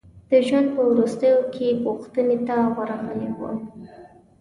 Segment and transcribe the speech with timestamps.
[0.29, 3.51] د ژوند په وروستیو کې پوښتنې ته ورغلي وو.